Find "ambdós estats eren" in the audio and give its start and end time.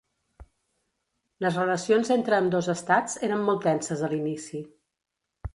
2.39-3.47